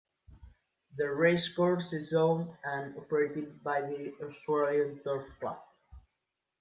[0.97, 5.59] The racecourse is owned and operated by the Australian Turf Club.